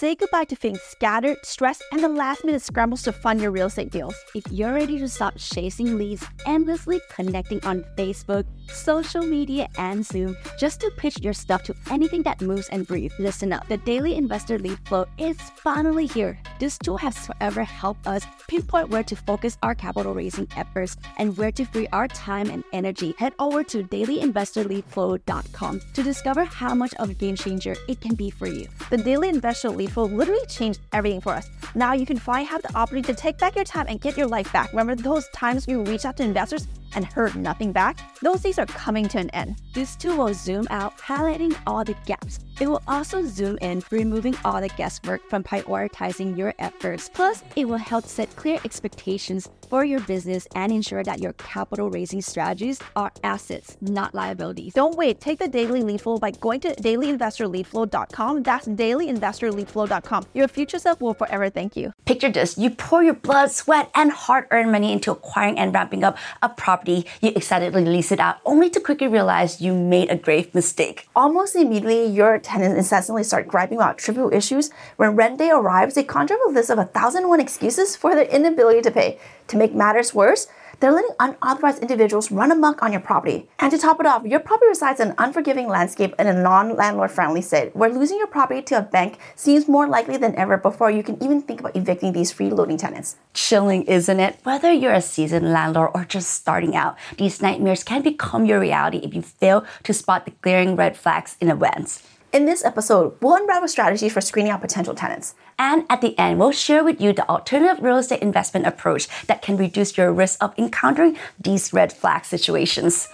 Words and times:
Say 0.00 0.14
goodbye 0.14 0.44
to 0.44 0.56
things 0.56 0.80
scattered, 0.80 1.36
stressed, 1.44 1.84
and 1.92 2.02
the 2.02 2.08
last 2.08 2.42
minute 2.42 2.62
scrambles 2.62 3.02
to 3.02 3.12
fund 3.12 3.38
your 3.38 3.50
real 3.50 3.66
estate 3.66 3.90
deals. 3.90 4.14
If 4.34 4.50
you're 4.50 4.72
ready 4.72 4.98
to 4.98 5.06
stop 5.06 5.34
chasing 5.36 5.98
leads, 5.98 6.24
endlessly 6.46 7.02
connecting 7.10 7.62
on 7.66 7.84
Facebook, 7.98 8.46
social 8.70 9.20
media, 9.20 9.68
and 9.76 10.02
Zoom 10.02 10.38
just 10.58 10.80
to 10.80 10.90
pitch 10.96 11.20
your 11.20 11.34
stuff 11.34 11.64
to 11.64 11.74
anything 11.90 12.22
that 12.22 12.40
moves 12.40 12.70
and 12.70 12.86
breathes, 12.86 13.12
listen 13.18 13.52
up. 13.52 13.68
The 13.68 13.76
Daily 13.76 14.14
Investor 14.14 14.58
Lead 14.58 14.78
Flow 14.88 15.04
is 15.18 15.38
finally 15.38 16.06
here. 16.06 16.38
This 16.60 16.76
tool 16.76 16.98
has 16.98 17.16
forever 17.26 17.64
helped 17.64 18.06
us 18.06 18.26
pinpoint 18.46 18.90
where 18.90 19.02
to 19.04 19.16
focus 19.16 19.56
our 19.62 19.74
capital 19.74 20.12
raising 20.12 20.46
efforts 20.58 20.94
and 21.16 21.34
where 21.38 21.50
to 21.52 21.64
free 21.64 21.88
our 21.90 22.06
time 22.06 22.50
and 22.50 22.62
energy. 22.74 23.14
Head 23.16 23.32
over 23.38 23.64
to 23.64 23.82
dailyinvestorleadflow.com 23.82 25.80
to 25.94 26.02
discover 26.02 26.44
how 26.44 26.74
much 26.74 26.92
of 26.98 27.08
a 27.08 27.14
game 27.14 27.34
changer 27.34 27.74
it 27.88 28.02
can 28.02 28.14
be 28.14 28.28
for 28.28 28.46
you. 28.46 28.68
The 28.90 28.98
Daily 28.98 29.30
Investor 29.30 29.70
Lead 29.70 29.90
Flow 29.90 30.04
literally 30.04 30.44
changed 30.48 30.80
everything 30.92 31.22
for 31.22 31.32
us. 31.32 31.48
Now 31.74 31.94
you 31.94 32.04
can 32.04 32.18
finally 32.18 32.44
have 32.48 32.60
the 32.60 32.76
opportunity 32.76 33.10
to 33.14 33.18
take 33.18 33.38
back 33.38 33.56
your 33.56 33.64
time 33.64 33.86
and 33.88 33.98
get 33.98 34.18
your 34.18 34.26
life 34.26 34.52
back. 34.52 34.70
Remember 34.72 34.94
those 34.94 35.30
times 35.30 35.66
you 35.66 35.82
reached 35.84 36.04
out 36.04 36.18
to 36.18 36.24
investors 36.24 36.66
and 36.94 37.04
heard 37.04 37.36
nothing 37.36 37.72
back? 37.72 37.98
Those 38.20 38.42
days 38.42 38.58
are 38.58 38.66
coming 38.66 39.08
to 39.08 39.18
an 39.18 39.30
end. 39.30 39.56
This 39.72 39.96
tool 39.96 40.16
will 40.16 40.34
zoom 40.34 40.66
out, 40.70 40.98
highlighting 40.98 41.56
all 41.66 41.84
the 41.84 41.96
gaps. 42.06 42.40
It 42.60 42.68
will 42.68 42.82
also 42.86 43.24
zoom 43.24 43.56
in, 43.62 43.82
removing 43.90 44.36
all 44.44 44.60
the 44.60 44.68
guesswork 44.68 45.22
from 45.30 45.42
prioritizing 45.42 46.36
your 46.36 46.52
efforts. 46.58 47.08
Plus, 47.08 47.42
it 47.56 47.66
will 47.66 47.78
help 47.78 48.04
set 48.04 48.34
clear 48.36 48.58
expectations 48.64 49.48
for 49.70 49.84
your 49.84 50.00
business 50.00 50.48
and 50.54 50.72
ensure 50.72 51.04
that 51.04 51.20
your 51.20 51.32
capital 51.34 51.88
raising 51.88 52.20
strategies 52.20 52.80
are 52.96 53.12
assets, 53.22 53.76
not 53.80 54.14
liabilities. 54.14 54.74
Don't 54.74 54.96
wait. 54.96 55.20
Take 55.20 55.38
the 55.38 55.48
daily 55.48 55.82
lead 55.82 56.00
flow 56.00 56.18
by 56.18 56.32
going 56.32 56.60
to 56.60 56.74
dailyinvestorleadflow.com. 56.74 58.42
That's 58.42 58.66
dailyinvestorleadflow.com. 58.66 60.26
Your 60.34 60.48
future 60.48 60.80
self 60.80 61.00
will 61.00 61.14
forever 61.14 61.48
thank 61.48 61.76
you. 61.76 61.92
Picture 62.04 62.30
this 62.30 62.58
you 62.58 62.70
pour 62.70 63.02
your 63.02 63.14
blood, 63.14 63.52
sweat, 63.52 63.90
and 63.94 64.10
hard 64.10 64.48
earned 64.50 64.72
money 64.72 64.92
into 64.92 65.12
acquiring 65.12 65.58
and 65.58 65.72
ramping 65.72 66.02
up 66.02 66.18
a 66.42 66.48
property. 66.48 66.79
You 66.88 67.04
excitedly 67.22 67.84
lease 67.84 68.12
it 68.12 68.20
out, 68.20 68.38
only 68.44 68.70
to 68.70 68.80
quickly 68.80 69.06
realize 69.06 69.60
you 69.60 69.74
made 69.74 70.10
a 70.10 70.16
grave 70.16 70.54
mistake. 70.54 71.08
Almost 71.14 71.56
immediately, 71.56 72.06
your 72.06 72.38
tenants 72.38 72.76
incessantly 72.76 73.24
start 73.24 73.48
griping 73.48 73.78
about 73.78 73.98
trivial 73.98 74.32
issues. 74.32 74.70
When 74.96 75.16
rent 75.16 75.38
day 75.38 75.50
arrives, 75.50 75.94
they 75.94 76.04
conjure 76.04 76.34
up 76.34 76.40
a 76.48 76.52
list 76.52 76.70
of 76.70 76.78
a 76.78 76.84
thousand 76.84 77.22
and 77.22 77.28
one 77.28 77.40
excuses 77.40 77.96
for 77.96 78.14
their 78.14 78.24
inability 78.24 78.82
to 78.82 78.90
pay. 78.90 79.18
To 79.48 79.56
make 79.56 79.74
matters 79.74 80.14
worse, 80.14 80.46
they're 80.80 80.92
letting 80.92 81.14
unauthorized 81.20 81.82
individuals 81.82 82.30
run 82.30 82.50
amok 82.50 82.82
on 82.82 82.90
your 82.90 83.00
property. 83.00 83.48
And 83.58 83.70
to 83.70 83.78
top 83.78 84.00
it 84.00 84.06
off, 84.06 84.24
your 84.24 84.40
property 84.40 84.68
resides 84.68 84.98
in 84.98 85.08
an 85.08 85.14
unforgiving 85.18 85.68
landscape 85.68 86.14
in 86.18 86.26
a 86.26 86.32
non 86.32 86.74
landlord 86.74 87.10
friendly 87.10 87.42
state, 87.42 87.76
where 87.76 87.90
losing 87.90 88.18
your 88.18 88.26
property 88.26 88.62
to 88.62 88.78
a 88.78 88.82
bank 88.82 89.18
seems 89.36 89.68
more 89.68 89.86
likely 89.86 90.16
than 90.16 90.34
ever 90.36 90.56
before 90.56 90.90
you 90.90 91.02
can 91.02 91.22
even 91.22 91.42
think 91.42 91.60
about 91.60 91.76
evicting 91.76 92.12
these 92.12 92.32
freeloading 92.32 92.78
tenants. 92.78 93.16
Chilling, 93.34 93.82
isn't 93.84 94.20
it? 94.20 94.38
Whether 94.42 94.72
you're 94.72 94.92
a 94.92 95.02
seasoned 95.02 95.52
landlord 95.52 95.90
or 95.94 96.04
just 96.04 96.30
starting 96.30 96.74
out, 96.74 96.96
these 97.18 97.42
nightmares 97.42 97.84
can 97.84 98.02
become 98.02 98.46
your 98.46 98.58
reality 98.58 98.98
if 98.98 99.14
you 99.14 99.22
fail 99.22 99.64
to 99.84 99.92
spot 99.92 100.24
the 100.24 100.32
glaring 100.42 100.76
red 100.76 100.96
flags 100.96 101.36
in 101.40 101.50
advance. 101.50 102.02
In 102.32 102.46
this 102.46 102.64
episode, 102.64 103.16
we'll 103.20 103.34
unravel 103.34 103.66
strategies 103.66 104.12
for 104.12 104.20
screening 104.20 104.52
out 104.52 104.60
potential 104.60 104.94
tenants. 104.94 105.34
And 105.58 105.84
at 105.90 106.00
the 106.00 106.16
end, 106.16 106.38
we'll 106.38 106.52
share 106.52 106.84
with 106.84 107.00
you 107.00 107.12
the 107.12 107.28
alternative 107.28 107.82
real 107.82 107.96
estate 107.96 108.22
investment 108.22 108.68
approach 108.68 109.08
that 109.26 109.42
can 109.42 109.56
reduce 109.56 109.98
your 109.98 110.12
risk 110.12 110.40
of 110.40 110.54
encountering 110.56 111.16
these 111.40 111.72
red 111.72 111.92
flag 111.92 112.24
situations. 112.24 113.08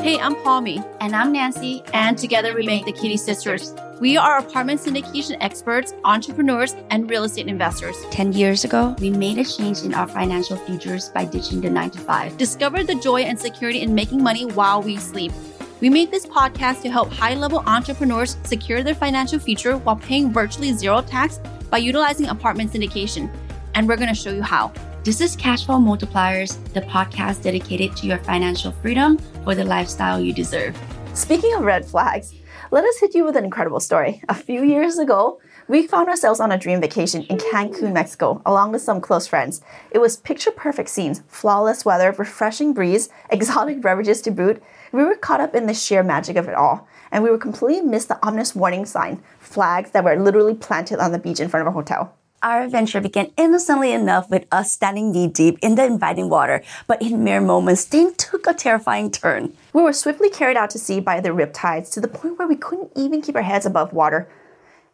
Hey, 0.00 0.18
I'm 0.18 0.34
Palmy. 0.36 0.82
And 1.00 1.14
I'm 1.14 1.30
Nancy. 1.30 1.82
And 1.92 2.16
together 2.16 2.54
we 2.54 2.64
make 2.64 2.86
the 2.86 2.92
Kitty 2.92 3.18
Sisters. 3.18 3.74
We 4.00 4.16
are 4.16 4.38
apartment 4.38 4.80
syndication 4.80 5.36
experts, 5.42 5.92
entrepreneurs, 6.04 6.74
and 6.88 7.10
real 7.10 7.24
estate 7.24 7.48
investors. 7.48 7.96
10 8.12 8.32
years 8.32 8.64
ago, 8.64 8.96
we 8.98 9.10
made 9.10 9.36
a 9.36 9.44
change 9.44 9.82
in 9.82 9.92
our 9.92 10.08
financial 10.08 10.56
futures 10.56 11.10
by 11.10 11.26
ditching 11.26 11.60
the 11.60 11.68
9 11.68 11.90
to 11.90 11.98
5. 11.98 12.38
Discovered 12.38 12.86
the 12.86 12.94
joy 12.94 13.22
and 13.22 13.38
security 13.38 13.82
in 13.82 13.94
making 13.94 14.22
money 14.22 14.46
while 14.46 14.80
we 14.80 14.96
sleep. 14.96 15.32
We 15.78 15.90
made 15.90 16.10
this 16.10 16.24
podcast 16.24 16.80
to 16.82 16.90
help 16.90 17.12
high 17.12 17.34
level 17.34 17.62
entrepreneurs 17.66 18.38
secure 18.44 18.82
their 18.82 18.94
financial 18.94 19.38
future 19.38 19.76
while 19.76 19.96
paying 19.96 20.32
virtually 20.32 20.72
zero 20.72 21.02
tax 21.02 21.38
by 21.70 21.76
utilizing 21.76 22.28
apartment 22.28 22.72
syndication. 22.72 23.30
And 23.74 23.86
we're 23.86 23.96
going 23.96 24.08
to 24.08 24.14
show 24.14 24.30
you 24.30 24.40
how. 24.40 24.72
This 25.04 25.20
is 25.20 25.36
Cashflow 25.36 25.78
Multipliers, 25.78 26.56
the 26.72 26.80
podcast 26.80 27.42
dedicated 27.42 27.94
to 27.98 28.06
your 28.06 28.16
financial 28.18 28.72
freedom 28.72 29.18
for 29.44 29.54
the 29.54 29.66
lifestyle 29.66 30.18
you 30.18 30.32
deserve. 30.32 30.74
Speaking 31.12 31.52
of 31.54 31.60
red 31.60 31.84
flags, 31.84 32.32
let 32.70 32.82
us 32.82 32.98
hit 32.98 33.14
you 33.14 33.26
with 33.26 33.36
an 33.36 33.44
incredible 33.44 33.80
story. 33.80 34.22
A 34.30 34.34
few 34.34 34.64
years 34.64 34.96
ago, 34.96 35.40
we 35.68 35.86
found 35.86 36.08
ourselves 36.08 36.38
on 36.38 36.52
a 36.52 36.58
dream 36.58 36.80
vacation 36.80 37.22
in 37.24 37.38
Cancun, 37.38 37.92
Mexico, 37.92 38.40
along 38.46 38.72
with 38.72 38.82
some 38.82 39.00
close 39.00 39.26
friends. 39.26 39.60
It 39.90 39.98
was 39.98 40.16
picture 40.16 40.52
perfect 40.52 40.88
scenes, 40.88 41.22
flawless 41.28 41.84
weather, 41.84 42.12
refreshing 42.12 42.72
breeze, 42.72 43.08
exotic 43.30 43.80
beverages 43.80 44.22
to 44.22 44.30
boot. 44.30 44.62
We 44.92 45.02
were 45.02 45.16
caught 45.16 45.40
up 45.40 45.54
in 45.54 45.66
the 45.66 45.74
sheer 45.74 46.02
magic 46.02 46.36
of 46.36 46.48
it 46.48 46.54
all, 46.54 46.86
and 47.10 47.24
we 47.24 47.30
were 47.30 47.38
completely 47.38 47.82
missed 47.82 48.08
the 48.08 48.24
ominous 48.24 48.54
warning 48.54 48.86
sign 48.86 49.22
flags 49.40 49.90
that 49.90 50.04
were 50.04 50.16
literally 50.16 50.54
planted 50.54 51.00
on 51.00 51.12
the 51.12 51.18
beach 51.18 51.40
in 51.40 51.48
front 51.48 51.62
of 51.62 51.66
our 51.68 51.72
hotel. 51.72 52.14
Our 52.42 52.62
adventure 52.62 53.00
began 53.00 53.32
innocently 53.36 53.92
enough 53.92 54.30
with 54.30 54.46
us 54.52 54.70
standing 54.70 55.10
knee 55.10 55.26
deep 55.26 55.58
in 55.62 55.74
the 55.74 55.84
inviting 55.84 56.28
water, 56.28 56.62
but 56.86 57.02
in 57.02 57.24
mere 57.24 57.40
moments, 57.40 57.84
things 57.84 58.14
took 58.18 58.46
a 58.46 58.54
terrifying 58.54 59.10
turn. 59.10 59.56
We 59.72 59.82
were 59.82 59.92
swiftly 59.92 60.30
carried 60.30 60.56
out 60.56 60.70
to 60.70 60.78
sea 60.78 61.00
by 61.00 61.20
the 61.20 61.30
riptides 61.30 61.90
to 61.92 62.00
the 62.00 62.08
point 62.08 62.38
where 62.38 62.46
we 62.46 62.54
couldn't 62.54 62.92
even 62.94 63.22
keep 63.22 63.34
our 63.34 63.42
heads 63.42 63.66
above 63.66 63.92
water. 63.92 64.28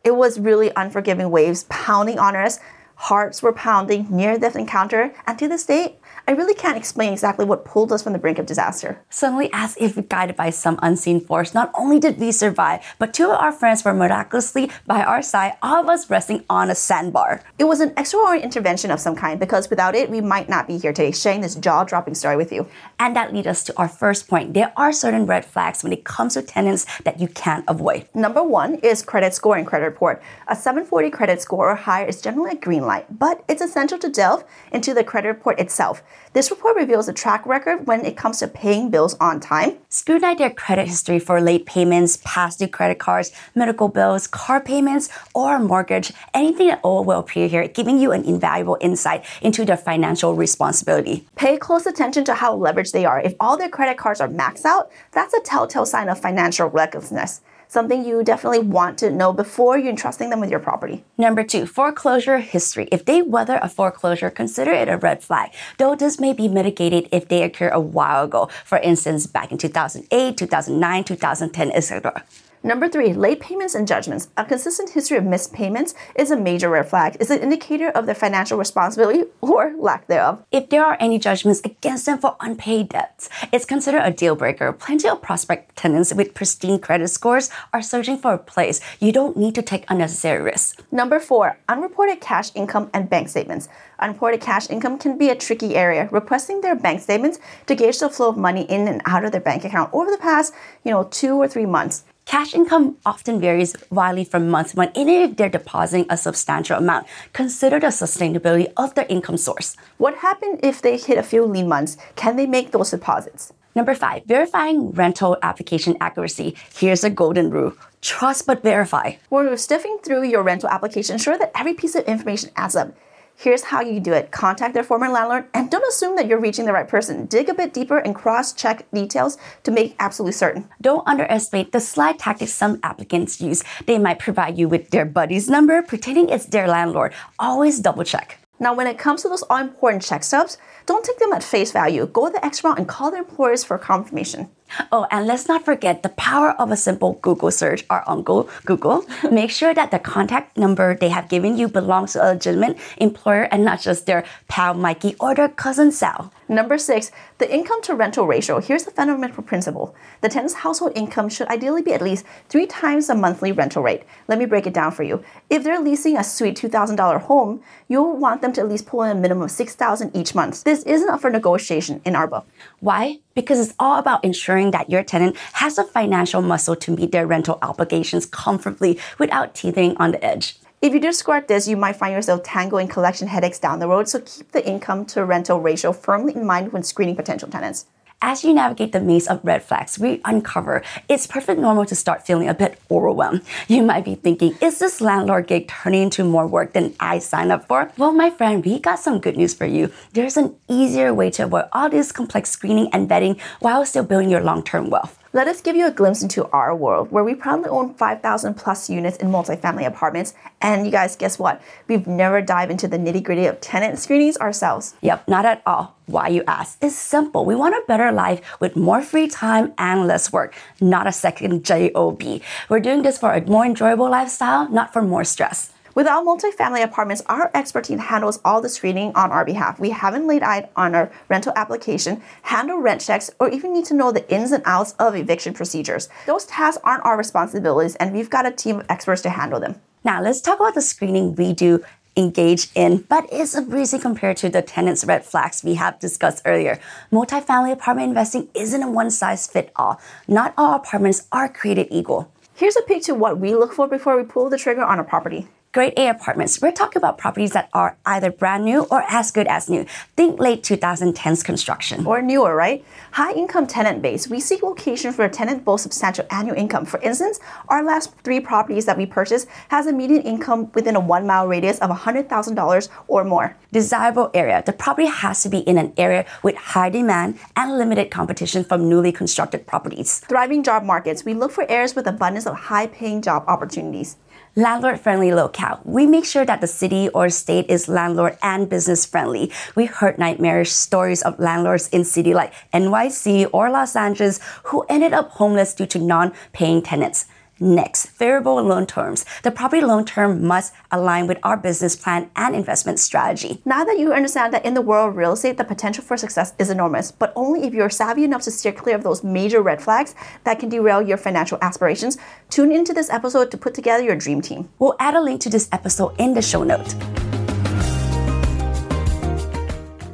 It 0.05 0.17
was 0.17 0.41
really 0.41 0.73
unforgiving 0.75 1.31
waves 1.31 1.65
pounding 1.69 2.19
on 2.19 2.35
us. 2.35 2.59
Hearts 2.97 3.43
were 3.43 3.53
pounding, 3.53 4.07
near 4.11 4.39
death 4.39 4.57
encounter, 4.57 5.15
and 5.27 5.39
to 5.39 5.49
this 5.49 5.65
day, 5.67 5.99
I 6.28 6.33
really 6.33 6.55
can't 6.55 6.77
explain 6.77 7.12
exactly 7.12 7.44
what 7.44 7.65
pulled 7.65 7.93
us 7.93 8.03
from 8.03 8.12
the 8.12 8.19
brink 8.19 8.38
of 8.38 8.47
disaster. 8.47 9.03
Suddenly, 9.10 9.50
as 9.53 9.77
if 9.81 10.09
guided 10.09 10.37
by 10.37 10.50
some 10.50 10.78
unseen 10.81 11.21
force, 11.21 11.53
not 11.53 11.72
only 11.75 11.99
did 11.99 12.21
we 12.21 12.31
survive, 12.31 12.84
but 13.00 13.12
two 13.12 13.31
of 13.31 13.41
our 13.41 13.50
friends 13.50 13.84
were 13.84 13.93
miraculously 13.93 14.71
by 14.87 15.03
our 15.03 15.21
side, 15.21 15.55
all 15.62 15.82
of 15.82 15.88
us 15.88 16.09
resting 16.09 16.44
on 16.49 16.71
a 16.71 16.77
sandbar. 16.77 17.43
It 17.59 17.65
was 17.65 17.81
an 17.81 17.93
extraordinary 17.97 18.44
intervention 18.44 18.93
of 18.93 19.00
some 19.00 19.16
kind 19.16 19.41
because 19.41 19.69
without 19.69 19.97
it, 19.97 20.11
we 20.11 20.21
might 20.21 20.49
not 20.49 20.69
be 20.69 20.78
here 20.78 20.93
today 20.93 21.11
sharing 21.11 21.41
this 21.41 21.56
jaw 21.56 21.82
dropping 21.82 22.15
story 22.15 22.37
with 22.37 22.53
you. 22.53 22.69
And 23.00 23.16
that 23.16 23.34
leads 23.34 23.49
us 23.49 23.65
to 23.65 23.77
our 23.77 23.88
first 23.88 24.28
point. 24.28 24.55
There 24.55 24.72
are 24.77 24.93
certain 24.93 25.27
red 25.27 25.44
flags 25.44 25.82
when 25.82 25.93
it 25.93 26.05
comes 26.05 26.34
to 26.34 26.43
tenants 26.43 26.87
that 27.00 27.19
you 27.19 27.27
can't 27.27 27.65
avoid. 27.66 28.09
Number 28.15 28.44
one 28.44 28.77
is 28.77 29.03
credit 29.03 29.34
score 29.34 29.56
and 29.56 29.66
credit 29.66 29.87
report. 29.87 30.22
A 30.47 30.55
740 30.55 31.11
credit 31.11 31.43
score 31.43 31.71
or 31.71 31.75
higher 31.75 32.06
is 32.06 32.21
generally 32.21 32.53
a 32.53 32.61
green 32.61 32.87
light, 32.87 33.19
but 33.19 33.43
it's 33.49 33.61
essential 33.61 33.99
to 33.99 34.09
delve 34.09 34.44
into 34.71 34.94
the 34.94 35.03
credit 35.03 35.28
report 35.28 35.59
itself. 35.59 36.03
This 36.34 36.50
report 36.50 36.77
reveals 36.77 37.09
a 37.09 37.12
track 37.12 37.45
record 37.45 37.87
when 37.87 38.06
it 38.06 38.17
comes 38.17 38.39
to 38.39 38.49
paying 38.49 38.89
bills 38.89 39.15
on 39.21 39.39
time. 39.39 39.77
Scrutinize 39.91 40.39
their 40.39 40.49
credit 40.49 40.89
history 40.89 41.19
for 41.19 41.43
late 41.43 41.67
payments, 41.67 42.19
past 42.25 42.59
due 42.59 42.69
credit 42.69 42.99
cards, 42.99 43.33
medical 43.55 43.89
bills, 43.89 44.27
car 44.27 44.59
payments, 44.59 45.11
or 45.34 45.59
mortgage. 45.59 46.11
Anything 46.33 46.71
at 46.71 46.81
all 46.83 47.05
will 47.05 47.19
appear 47.19 47.49
here, 47.49 47.69
giving 47.69 47.99
you 47.99 48.12
an 48.12 48.25
invaluable 48.25 48.78
insight 48.81 49.27
into 49.43 49.67
their 49.67 49.77
financial 49.77 50.34
responsibility. 50.34 51.27
Pay 51.37 51.59
close 51.59 51.84
attention 51.84 52.25
to 52.25 52.34
how 52.34 52.56
leveraged 52.56 52.93
they 52.93 53.05
are. 53.05 53.21
If 53.21 53.34
all 53.39 53.59
their 53.59 53.69
credit 53.69 53.99
cards 53.99 54.21
are 54.21 54.29
maxed 54.29 54.65
out, 54.65 54.91
that's 55.11 55.34
a 55.34 55.41
telltale 55.41 55.84
sign 55.84 56.09
of 56.09 56.19
financial 56.19 56.69
recklessness 56.69 57.43
something 57.72 58.05
you 58.05 58.22
definitely 58.22 58.59
want 58.59 58.99
to 58.99 59.10
know 59.10 59.33
before 59.33 59.78
you're 59.78 59.88
entrusting 59.88 60.28
them 60.28 60.41
with 60.41 60.50
your 60.50 60.60
property. 60.60 61.03
Number 61.16 61.43
two, 61.43 61.65
foreclosure 61.65 62.38
history. 62.38 62.87
If 62.93 63.06
they 63.06 63.22
weather 63.22 63.59
a 63.62 63.69
foreclosure, 63.69 64.28
consider 64.28 64.72
it 64.72 64.91
a 64.91 64.99
red 64.99 65.25
flag, 65.25 65.53
though 65.78 65.97
this 65.97 66.21
may 66.21 66.34
be 66.34 66.49
mitigated 66.49 67.09
if 67.11 67.28
they 67.28 67.43
occur 67.43 67.71
a 67.71 67.81
while 67.81 68.25
ago, 68.25 68.50
for 68.66 68.77
instance, 68.78 69.27
back 69.27 69.50
in 69.50 69.56
2008, 69.56 70.37
2009, 70.37 71.05
2010, 71.05 71.72
etc. 71.72 72.22
Number 72.65 72.89
three, 72.89 73.12
late 73.12 73.41
payments 73.41 73.75
and 73.75 73.89
judgments. 73.89 74.28
A 74.37 74.45
consistent 74.45 74.91
history 74.91 75.17
of 75.17 75.25
missed 75.25 75.53
payments 75.53 75.94
is 76.14 76.31
a 76.31 76.37
major 76.37 76.69
red 76.69 76.88
flag. 76.88 77.17
It's 77.19 77.29
an 77.29 77.41
indicator 77.41 77.88
of 77.88 78.06
their 78.06 78.14
financial 78.14 78.56
responsibility 78.56 79.25
or 79.41 79.75
lack 79.76 80.06
thereof. 80.06 80.44
If 80.53 80.70
there 80.70 80.85
are 80.85 80.97
any 81.00 81.19
judgments 81.19 81.61
against 81.64 82.06
them 82.06 82.19
for 82.19 82.37
unpaid 82.38 82.91
debts, 82.91 83.29
it's 83.53 83.64
considered 83.64 84.03
a 84.05 84.12
deal 84.12 84.37
breaker. 84.37 84.73
Plenty 84.73 85.09
of 85.09 85.20
prospect 85.20 85.75
tenants 85.75 86.14
with 86.14 86.35
pristine 86.35 86.79
credit 86.79 87.09
scores 87.09 87.50
are 87.73 87.82
searching 87.82 88.17
for 88.17 88.32
a 88.32 88.38
place. 88.38 88.81
You 89.00 89.11
don't 89.11 89.37
need 89.37 89.56
to 89.56 89.62
take 89.62 89.85
unnecessary 89.88 90.41
risks. 90.41 90.76
Number 90.93 91.19
four, 91.19 91.59
unreported 91.69 92.20
cash 92.20 92.53
income 92.55 92.91
and 92.94 93.11
bank 93.11 93.29
statements. 93.29 93.69
Unreported 93.99 94.41
cash 94.41 94.70
income 94.70 94.99
can 94.99 95.19
be 95.19 95.31
a 95.31 95.35
tricky 95.35 95.75
area. 95.75 96.09
Requesting 96.12 96.61
their 96.61 96.76
bank 96.76 97.00
statements 97.00 97.41
to 97.67 97.75
gauge 97.75 97.99
the 97.99 98.09
flow 98.09 98.29
of 98.29 98.37
money 98.37 98.62
in 98.62 98.87
and 98.87 99.03
out 99.05 99.25
of 99.25 99.32
their 99.32 99.41
bank 99.41 99.64
account 99.64 99.91
over 99.93 100.12
the 100.12 100.19
past, 100.19 100.55
you 100.85 100.93
know, 100.93 101.05
two 101.05 101.35
or 101.35 101.49
three 101.49 101.67
months. 101.67 102.05
Cash 102.25 102.55
income 102.55 102.97
often 103.05 103.41
varies 103.41 103.77
widely 103.91 104.25
from 104.25 104.49
month 104.49 104.71
to 104.71 104.77
month, 104.77 104.93
even 104.97 105.15
if 105.15 105.37
they're 105.37 105.49
depositing 105.49 106.07
a 106.09 106.17
substantial 106.17 106.79
amount. 106.79 107.07
Consider 107.33 107.81
the 107.81 107.89
sustainability 107.89 108.73
of 108.77 108.95
their 108.95 109.07
income 109.09 109.37
source. 109.37 109.77
What 109.99 110.17
happens 110.17 110.61
if 110.63 110.81
they 110.81 110.97
hit 110.97 111.19
a 111.19 111.23
few 111.23 111.45
lean 111.45 111.69
months? 111.69 111.97
Can 112.17 112.37
they 112.37 112.47
make 112.47 112.71
those 112.71 112.91
deposits? 112.91 113.53
Number 113.75 113.95
five, 113.95 114.25
verifying 114.25 114.93
rental 114.93 115.37
application 115.43 115.97
accuracy. 116.01 116.57
Here's 116.75 117.05
a 117.05 117.11
golden 117.11 117.51
rule. 117.51 117.73
Trust 118.03 118.47
but 118.47 118.63
verify. 118.63 119.15
When 119.29 119.47
you're 119.47 119.57
sifting 119.57 119.99
through 120.03 120.25
your 120.25 120.43
rental 120.43 120.69
application, 120.69 121.15
ensure 121.15 121.39
that 121.39 121.53
every 121.55 121.75
piece 121.75 121.95
of 121.95 122.05
information 122.05 122.51
adds 122.57 122.77
up. 122.77 122.95
Here's 123.43 123.65
how 123.65 123.81
you 123.81 123.99
do 123.99 124.12
it 124.12 124.31
contact 124.31 124.73
their 124.73 124.85
former 124.85 125.09
landlord 125.09 125.47
and 125.53 125.69
don't 125.69 125.89
assume 125.89 126.15
that 126.15 126.29
you're 126.29 126.39
reaching 126.39 126.65
the 126.65 126.73
right 126.73 126.87
person. 126.87 127.27
Dig 127.27 127.49
a 127.49 127.55
bit 127.55 127.75
deeper 127.75 127.99
and 127.99 128.15
cross 128.15 128.53
check 128.53 128.89
details 128.93 129.37
to 129.65 129.73
make 129.73 129.97
absolutely 129.99 130.35
certain. 130.35 130.69
Don't 130.81 131.03
underestimate 131.09 131.73
the 131.73 131.81
slide 131.81 132.21
tactics 132.21 132.55
some 132.55 132.79
applicants 132.85 133.41
use. 133.41 133.65
They 133.87 133.99
might 133.99 134.21
provide 134.21 134.59
you 134.59 134.69
with 134.69 134.91
their 134.91 135.05
buddy's 135.05 135.50
number, 135.50 135.83
pretending 135.83 136.29
it's 136.29 136.47
their 136.47 136.69
landlord. 136.69 137.15
Always 137.37 137.81
double 137.81 138.05
check. 138.05 138.39
Now, 138.61 138.75
when 138.75 138.87
it 138.87 138.97
comes 138.97 139.23
to 139.23 139.29
those 139.29 139.43
all 139.43 139.59
important 139.59 140.05
check 140.05 140.23
stubs, 140.23 140.56
don't 140.87 141.05
take 141.05 141.19
them 141.19 141.33
at 141.33 141.43
face 141.43 141.73
value. 141.73 142.06
Go 142.06 142.31
the 142.31 142.45
extra 142.45 142.69
mile 142.69 142.79
and 142.79 142.87
call 142.87 143.11
their 143.11 143.23
employers 143.23 143.65
for 143.65 143.77
confirmation. 143.77 144.50
Oh, 144.91 145.07
and 145.11 145.27
let's 145.27 145.49
not 145.49 145.65
forget 145.65 146.03
the 146.03 146.09
power 146.11 146.53
of 146.53 146.71
a 146.71 146.77
simple 146.77 147.15
Google 147.23 147.51
search, 147.51 147.85
our 147.91 148.05
uncle 148.07 148.49
Google. 148.65 149.05
Make 149.31 149.51
sure 149.51 149.75
that 149.75 149.91
the 149.91 149.99
contact 149.99 150.57
number 150.57 150.95
they 150.95 151.09
have 151.09 151.29
given 151.29 151.57
you 151.57 151.69
belongs 151.69 152.13
to 152.13 152.25
a 152.25 152.33
legitimate 152.33 152.79
employer 152.97 153.45
and 153.51 153.65
not 153.65 153.81
just 153.81 154.07
their 154.07 154.25
pal 154.49 154.75
Mikey 154.75 155.17
or 155.21 155.35
their 155.35 155.49
cousin 155.49 155.93
Sal. 155.93 156.33
Number 156.49 156.77
six, 156.77 157.11
the 157.39 157.53
income 157.53 157.81
to 157.83 157.95
rental 157.95 158.27
ratio. 158.27 158.61
Here's 158.61 158.85
the 158.85 158.91
fundamental 158.91 159.43
principle. 159.43 159.95
The 160.21 160.29
tenant's 160.29 160.55
household 160.55 160.93
income 160.95 161.29
should 161.29 161.49
ideally 161.49 161.83
be 161.83 161.95
at 161.95 162.03
least 162.03 162.27
three 162.49 162.67
times 162.67 163.07
the 163.07 163.15
monthly 163.15 163.53
rental 163.53 163.83
rate. 163.83 164.03
Let 164.29 164.39
me 164.39 164.45
break 164.45 164.67
it 164.67 164.75
down 164.75 164.93
for 164.93 165.03
you. 165.03 165.25
If 165.49 165.65
they're 165.65 165.81
leasing 165.81 166.17
a 166.17 166.25
sweet 166.25 166.57
$2,000 166.57 167.23
home, 167.23 167.63
you'll 167.89 168.17
want 168.17 168.43
them 168.43 168.53
to 168.53 168.61
at 168.61 168.69
least 168.69 168.87
pull 168.87 169.03
in 169.03 169.17
a 169.17 169.21
minimum 169.21 169.45
of 169.45 169.51
6,000 169.51 170.15
each 170.15 170.35
month. 170.35 170.65
This 170.65 170.83
isn't 170.85 171.09
up 171.09 171.21
for 171.21 171.31
negotiation 171.31 172.01
in 172.05 172.15
our 172.15 172.27
book. 172.27 172.47
Why? 172.81 173.19
Because 173.35 173.59
it's 173.59 173.75
all 173.79 173.99
about 173.99 174.23
ensuring 174.25 174.62
that 174.70 174.88
your 174.88 175.03
tenant 175.03 175.37
has 175.55 175.76
a 175.76 175.85
financial 175.85 176.41
muscle 176.41 176.76
to 176.76 176.97
meet 176.97 177.12
their 177.12 177.26
rental 177.26 177.59
obligations 177.61 178.25
comfortably 178.25 178.99
without 179.19 179.55
teething 179.55 179.97
on 179.99 180.12
the 180.12 180.25
edge. 180.25 180.56
If 180.81 180.93
you 180.94 181.00
discard 181.00 181.47
this, 181.47 181.69
you 181.69 181.76
might 181.76 181.97
find 181.97 182.12
yourself 182.12 182.43
tangled 182.43 182.82
in 182.82 182.88
collection 182.88 183.29
headaches 183.29 183.59
down 183.59 183.79
the 183.79 183.87
road, 183.87 184.09
so 184.09 184.20
keep 184.20 184.50
the 184.53 184.67
income 184.67 185.05
to 185.06 185.25
rental 185.25 185.61
ratio 185.61 185.93
firmly 185.93 186.35
in 186.35 186.47
mind 186.47 186.73
when 186.73 186.82
screening 186.82 187.14
potential 187.14 187.49
tenants. 187.49 187.87
As 188.25 188.45
you 188.45 188.55
navigate 188.55 188.93
the 188.93 189.01
maze 189.01 189.27
of 189.27 189.45
red 189.45 189.65
flags 189.65 189.99
we 189.99 190.21
uncover, 190.25 190.85
it's 191.09 191.27
perfect 191.27 191.59
normal 191.59 191.85
to 191.87 191.97
start 191.97 192.25
feeling 192.25 192.49
a 192.49 192.55
bit 192.55 192.79
overwhelmed. 192.89 193.43
You 193.67 193.83
might 193.83 194.05
be 194.05 194.15
thinking, 194.15 194.55
is 194.61 194.79
this 194.79 195.01
landlord 195.01 195.49
gig 195.49 195.67
turning 195.67 196.03
into 196.03 196.23
more 196.23 196.47
work 196.47 196.73
than 196.73 196.95
I 197.01 197.19
signed 197.19 197.51
up 197.51 197.67
for? 197.67 197.91
Well, 197.99 198.13
my 198.13 198.31
friend, 198.31 198.65
we 198.65 198.79
got 198.79 199.01
some 199.01 199.19
good 199.19 199.37
news 199.37 199.55
for 199.55 199.67
you. 199.67 199.91
There's 200.13 200.37
an 200.37 200.55
easier 200.69 201.13
way 201.13 201.31
to 201.33 201.43
avoid 201.43 201.65
all 201.73 201.91
this 201.91 202.13
complex 202.13 202.51
screening 202.51 202.89
and 202.93 203.11
vetting 203.11 203.41
while 203.59 203.85
still 203.85 204.05
building 204.05 204.31
your 204.31 204.41
long 204.41 204.63
term 204.63 204.89
wealth. 204.89 205.19
Let 205.34 205.49
us 205.49 205.62
give 205.62 205.75
you 205.75 205.87
a 205.87 205.90
glimpse 205.90 206.23
into 206.23 206.46
our 206.50 206.76
world 206.76 207.11
where 207.11 207.25
we 207.25 207.34
proudly 207.34 207.70
own 207.70 207.94
5,000 207.94 208.52
plus 208.52 208.90
units 208.90 209.17
in 209.17 209.29
multifamily 209.29 209.87
apartments. 209.87 210.34
And 210.61 210.84
you 210.84 210.93
guys, 210.93 211.17
guess 211.17 211.38
what? 211.38 211.62
We've 211.88 212.06
never 212.06 212.43
dived 212.43 212.70
into 212.70 212.87
the 212.87 212.99
nitty 212.99 213.23
gritty 213.23 213.46
of 213.46 213.58
tenant 213.62 213.99
screenings 213.99 214.37
ourselves. 214.37 214.93
Yep, 215.00 215.29
not 215.29 215.46
at 215.46 215.62
all. 215.64 215.96
Why 216.05 216.29
you 216.29 216.44
ask? 216.46 216.76
It's 216.82 216.96
simple. 216.96 217.46
We 217.46 217.55
want 217.55 217.75
a 217.75 217.82
better 217.88 218.12
life 218.12 218.43
with 218.61 218.76
more 218.76 219.00
free 219.00 219.26
time 219.26 219.73
and 219.79 220.06
less 220.06 220.31
work, 220.34 220.55
not 220.82 221.06
a 221.06 221.12
second 221.12 221.64
job. 221.64 222.23
We're 222.69 222.81
doing 222.81 223.00
this 223.00 223.17
for 223.17 223.32
a 223.32 223.40
more 223.40 223.64
enjoyable 223.64 224.11
lifestyle, 224.11 224.69
not 224.69 224.93
for 224.93 225.00
more 225.00 225.25
stress. 225.25 225.73
With 225.94 226.06
our 226.06 226.23
multifamily 226.23 226.83
apartments, 226.83 227.23
our 227.27 227.50
expert 227.53 227.85
team 227.85 227.99
handles 227.99 228.41
all 228.47 228.62
the 228.62 228.71
screening 228.71 229.15
on 229.15 229.31
our 229.31 229.44
behalf. 229.44 229.79
We 229.79 229.91
haven't 229.91 230.27
laid 230.27 230.43
eyes 230.43 230.67
on 230.75 230.94
our 230.94 231.12
rental 231.29 231.53
application, 231.55 232.23
handle 232.41 232.79
rent 232.79 233.03
checks, 233.03 233.31
or 233.39 233.50
even 233.50 233.75
need 233.75 233.85
to 233.87 233.94
know 233.94 234.11
the 234.11 234.27
ins 234.33 234.53
and 234.53 234.62
outs 234.65 234.94
of 234.99 235.15
eviction 235.15 235.53
procedures. 235.53 236.09
Those 236.25 236.47
tasks 236.47 236.81
aren't 236.83 237.05
our 237.05 237.19
responsibilities, 237.19 237.94
and 237.97 238.15
we've 238.15 238.31
got 238.31 238.47
a 238.47 238.50
team 238.50 238.81
of 238.81 238.87
experts 238.89 239.21
to 239.23 239.31
handle 239.31 239.61
them. 239.61 239.83
Now, 240.03 240.23
let's 240.23 240.41
talk 240.41 240.61
about 240.61 240.75
the 240.75 240.81
screening 240.81 241.35
we 241.35 241.53
do 241.53 241.85
engage 242.17 242.69
in, 242.75 243.05
but 243.11 243.27
it's 243.31 243.55
a 243.55 243.61
breezy 243.61 243.99
compared 243.99 244.38
to 244.38 244.49
the 244.49 244.62
tenants' 244.62 245.05
red 245.05 245.27
flags 245.27 245.62
we 245.62 245.75
have 245.75 246.00
discussed 246.00 246.41
earlier. 246.47 246.81
Multifamily 247.12 247.71
apartment 247.71 248.09
investing 248.09 248.49
isn't 248.55 248.83
a 248.83 248.91
one 248.91 249.11
size 249.11 249.47
fit 249.47 249.71
all. 249.77 250.00
Not 250.27 250.55
all 250.56 250.75
apartments 250.75 251.29
are 251.33 251.50
created 251.50 251.88
equal. 251.91 252.33
Here's 252.55 252.77
a 252.77 252.83
peek 252.83 253.03
to 253.05 253.15
what 253.15 253.38
we 253.38 253.55
look 253.55 253.75
for 253.75 253.87
before 253.87 254.17
we 254.17 254.23
pull 254.23 254.49
the 254.49 254.56
trigger 254.56 254.83
on 254.83 254.99
a 254.99 255.05
property. 255.05 255.49
Grade 255.73 255.95
A 255.97 256.09
apartments. 256.09 256.61
We're 256.61 256.71
talking 256.71 257.01
about 257.01 257.17
properties 257.17 257.53
that 257.53 257.71
are 257.73 257.97
either 258.05 258.31
brand 258.31 258.63
new 258.63 258.83
or 258.91 259.05
as 259.09 259.31
good 259.31 259.47
as 259.47 259.71
new. 259.71 259.87
Think 260.19 260.39
late 260.39 260.63
2010s 260.63 261.43
construction. 261.43 262.05
Or 262.05 262.21
newer, 262.21 262.55
right? 262.55 262.85
High 263.13 263.33
income 263.33 263.67
tenant 263.67 264.03
base. 264.03 264.29
We 264.29 264.39
seek 264.39 264.63
location 264.63 265.15
for 265.15 265.25
a 265.25 265.31
tenant 265.31 265.65
both 265.65 265.81
substantial 265.81 266.27
annual 266.29 266.57
income. 266.57 266.85
For 266.85 267.01
instance, 267.01 267.41
our 267.69 267.83
last 267.83 268.13
three 268.23 268.39
properties 268.39 268.85
that 268.85 268.99
we 268.99 269.07
purchased 269.07 269.49
has 269.69 269.87
a 269.87 269.95
median 269.95 270.21
income 270.21 270.71
within 270.75 270.95
a 270.95 271.01
one 271.01 271.27
mile 271.27 271.49
radius 271.49 271.79
of 271.79 271.89
$100,000 271.89 272.89
or 273.09 273.25
more. 273.25 273.57
Desirable 273.73 274.31
area. 274.35 274.63
The 274.67 274.75
property 274.75 275.09
has 275.09 275.43
to 275.45 275.49
be 275.49 275.61
in 275.61 275.79
an 275.79 275.95
area 275.97 276.27
with 276.43 276.57
high 276.57 276.91
demand 276.91 277.39
and 277.57 277.79
limited 277.79 278.11
competition 278.11 278.63
from 278.63 278.91
newly 278.91 279.11
constructed 279.11 279.67
properties. 279.67 280.19
Thriving 280.19 280.65
job 280.65 280.85
markets. 280.85 281.25
We 281.25 281.33
look 281.33 281.51
for 281.51 281.65
areas 281.71 281.95
with 281.95 282.07
abundance 282.07 282.47
of 282.47 282.57
high 282.57 282.89
paying 282.89 283.23
job 283.23 283.45
opportunities 283.49 284.19
landlord 284.55 285.01
friendly 285.01 285.33
locale. 285.33 285.62
We 285.85 286.06
make 286.06 286.25
sure 286.25 286.44
that 286.44 286.61
the 286.61 286.67
city 286.67 287.09
or 287.11 287.29
state 287.29 287.67
is 287.69 287.88
landlord 287.88 288.38
and 288.43 288.69
business 288.69 289.06
friendly. 289.06 289.53
We 289.75 289.87
heard 289.87 290.19
nightmarish 290.19 290.73
stories 290.73 291.23
of 291.23 291.38
landlords 291.38 291.88
in 291.88 292.05
city 292.05 292.35
like 292.35 292.53
NYC 292.73 293.49
or 293.53 293.70
Los 293.70 293.97
Angeles 293.97 294.41
who 294.64 294.85
ended 294.88 295.12
up 295.12 295.31
homeless 295.31 295.75
due 295.75 295.87
to 295.87 295.99
non-paying 295.99 296.82
tenants. 296.82 297.26
Next, 297.62 298.06
variable 298.19 298.61
loan 298.61 298.87
terms. 298.87 299.25
The 299.44 299.53
property 299.53 299.82
loan 299.82 300.05
term 300.05 300.44
must 300.44 300.75
align 300.91 301.29
with 301.29 301.38
our 301.44 301.56
business 301.56 301.94
plan 301.94 302.29
and 302.35 302.56
investment 302.56 302.99
strategy. 302.99 303.62
Now 303.64 303.85
that 303.85 304.00
you 304.00 304.12
understand 304.12 304.53
that 304.53 304.64
in 304.64 304.75
the 304.75 304.82
world 304.82 305.11
of 305.11 305.17
real 305.17 305.35
estate, 305.35 305.59
the 305.59 305.64
potential 305.64 306.03
for 306.03 306.17
success 306.17 306.55
is 306.59 306.70
enormous, 306.70 307.12
but 307.12 307.32
only 307.37 307.64
if 307.64 307.73
you're 307.73 307.88
savvy 307.88 308.25
enough 308.25 308.43
to 308.43 308.50
steer 308.50 308.73
clear 308.73 308.97
of 308.97 309.05
those 309.05 309.23
major 309.23 309.62
red 309.62 309.81
flags 309.81 310.17
that 310.43 310.59
can 310.59 310.70
derail 310.70 311.00
your 311.00 311.17
financial 311.17 311.56
aspirations. 311.62 312.19
Tune 312.50 312.73
into 312.73 312.93
this 312.93 313.09
episode 313.11 313.53
to 313.53 313.56
put 313.56 313.75
together 313.75 314.03
your 314.03 314.17
dream 314.17 314.41
team. 314.41 314.69
We'll 314.81 314.97
add 314.99 315.14
a 315.14 315.20
link 315.20 315.41
to 315.43 315.49
this 315.49 315.69
episode 315.70 316.17
in 316.19 316.35
the 316.35 316.43
show 316.43 316.64
note. 316.64 316.97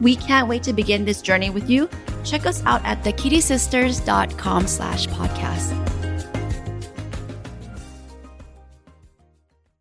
We 0.03 0.17
can't 0.17 0.49
wait 0.49 0.65
to 0.65 0.75
begin 0.75 1.07
this 1.07 1.23
journey 1.23 1.49
with 1.49 1.71
you. 1.71 1.89
Check 2.25 2.45
us 2.45 2.63
out 2.67 2.85
at 2.85 3.03
thekittysisters.com 3.05 4.67
slash 4.67 5.07
podcast. 5.07 5.98